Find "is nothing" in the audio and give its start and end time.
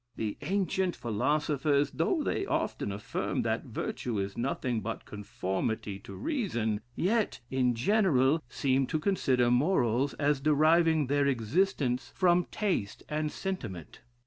4.17-4.81